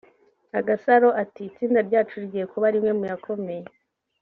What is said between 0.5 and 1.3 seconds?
Agasaro